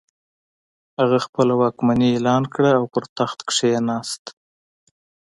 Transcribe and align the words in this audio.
هغه 0.99 1.17
خپله 1.25 1.53
واکمني 1.61 2.07
اعلان 2.13 2.43
کړه 2.53 2.71
او 2.79 2.83
پر 2.93 3.03
تخت 3.17 3.39
کښېناست. 3.49 4.23